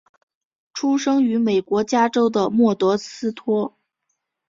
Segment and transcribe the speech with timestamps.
[0.73, 3.77] 出生于美国加州的莫德斯托。